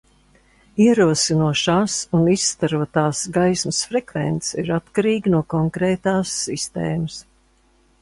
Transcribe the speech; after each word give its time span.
Ierosinošās 0.85 1.97
un 2.21 2.25
izstarotās 2.37 3.23
gaismas 3.37 3.85
frekvence 3.93 4.61
ir 4.65 4.75
atkarīga 4.81 5.37
no 5.37 5.47
konkrētās 5.57 6.37
sistēmas. 6.49 7.25